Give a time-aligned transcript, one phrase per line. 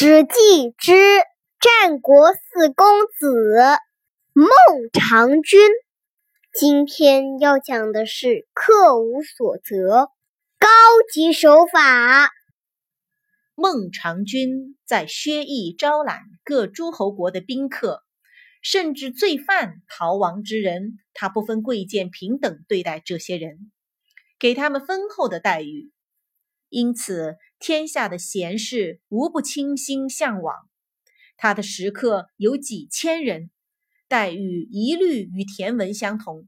[0.00, 0.92] 史记之
[1.58, 2.86] 战国四公
[3.18, 3.34] 子
[4.32, 4.46] 孟
[4.92, 5.58] 尝君。
[6.54, 10.12] 今天要讲的是客无所责，
[10.60, 10.68] 高
[11.12, 12.30] 级手法。
[13.56, 18.04] 孟尝君在薛邑招揽各诸侯国的宾客，
[18.62, 23.72] 甚至罪犯、逃亡之人，他不分贵贱，平等对待这些人，
[24.38, 25.90] 给他们丰厚的待遇。
[26.70, 30.54] 因此，天下的贤士无不倾心向往。
[31.36, 33.50] 他的食客有几千人，
[34.06, 36.46] 待遇一律与田文相同。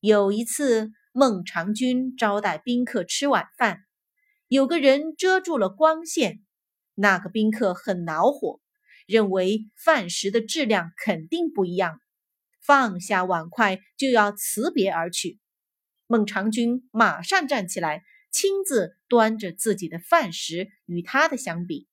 [0.00, 3.84] 有一次，孟尝君招待宾客吃晚饭，
[4.48, 6.40] 有个人遮住了光线，
[6.94, 8.60] 那个宾客很恼火，
[9.06, 12.00] 认为饭食的质量肯定不一样，
[12.60, 15.38] 放下碗筷就要辞别而去。
[16.06, 18.02] 孟尝君马上站起来。
[18.38, 21.88] 亲自端着自己的饭食与他的相比，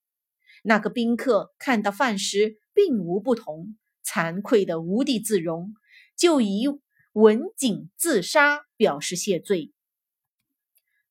[0.61, 3.75] 那个宾客看到饭食并无不同，
[4.05, 5.73] 惭愧的无地自容，
[6.15, 6.67] 就以
[7.13, 9.73] 刎颈自杀表示谢罪。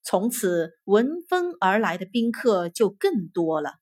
[0.04, 3.80] 从此闻风而来的宾客就更多了。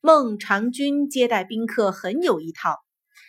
[0.00, 2.78] 孟尝君接待宾客很有一套，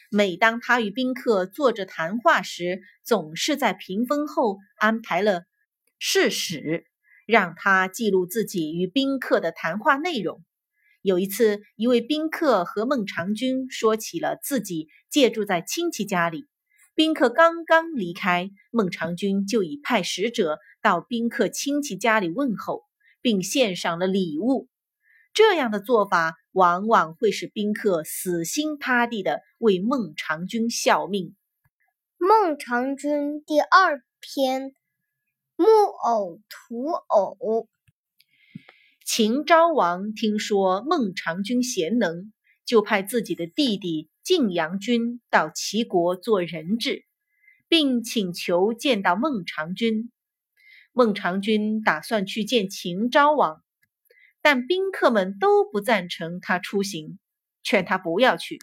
[0.09, 5.44] 每当他与宾客坐着谈话时，总是在屏风后安排了。
[6.00, 6.86] 事使
[7.26, 10.44] 让他记录自己与宾客的谈话内容。
[11.02, 16.45] 有一次，一位宾客和孟尝君说起了自己借住在亲戚家里。
[16.95, 22.84] 宾客刚刚离开，孟尝君就已派使者到宾客亲戚家里问候，
[23.22, 24.68] 并献上了礼物。
[25.34, 31.36] 这样的做法往往会使宾客死心塌地的为孟尝君效命。
[32.18, 34.73] 孟尝君第二篇。
[35.59, 37.67] 木偶图偶。
[39.03, 42.31] 秦昭王听说孟尝君贤能，
[42.63, 47.05] 就派自己的弟弟晋阳君到齐国做人质，
[47.67, 50.12] 并请求见到孟尝君。
[50.91, 53.63] 孟尝君打算去见秦昭王，
[54.44, 57.17] 但宾客们都不赞成他出行，
[57.63, 58.59] 劝他不要去。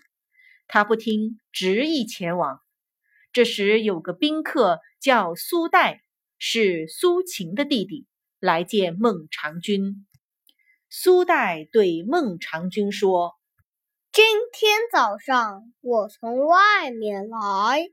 [0.68, 2.60] 他不听，执意前往。
[3.32, 6.02] 这时有个宾客叫苏代。
[6.38, 8.06] 是苏秦的弟弟
[8.38, 10.06] 来见孟尝君。
[10.90, 13.34] 苏代对孟尝君说
[14.12, 17.90] ：“今天早上我从外面来，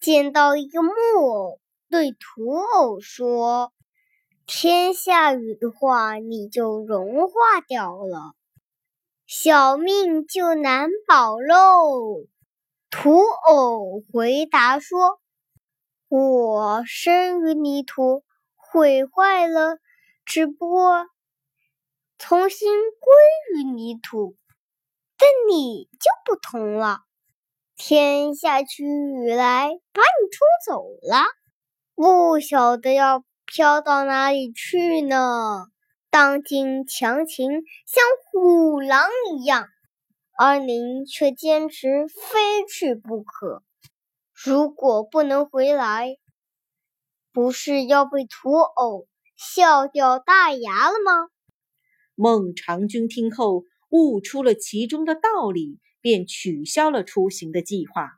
[0.00, 1.60] 见到一个木偶，
[1.90, 3.72] 对土偶说
[4.46, 8.34] ：‘天下雨的话，你就融化掉了，
[9.26, 12.24] 小命就难保喽。’
[12.90, 15.20] 土偶回答说。”
[16.08, 18.24] 我生于泥土，
[18.56, 19.76] 毁坏了，
[20.24, 21.06] 只不过
[22.16, 24.34] 重新归于泥土。
[25.18, 27.00] 但你就不同了，
[27.76, 31.26] 天下起雨来，把你冲走了，
[31.94, 35.66] 不晓得要飘到哪里去呢。
[36.08, 37.50] 当今强秦
[37.86, 38.02] 像
[38.32, 39.66] 虎狼一样，
[40.38, 43.62] 而您却坚持非去不可。
[44.44, 46.16] 如果不能回来，
[47.32, 51.28] 不是要被土偶笑掉大牙了吗？
[52.14, 58.17] 孟尝君听后悟出了其中的道理，便取消了出行的计划。